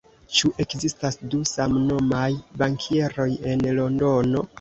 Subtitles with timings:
[0.37, 2.23] Ĉu ekzistas du samnomaj
[2.63, 4.43] bankieroj en Londono?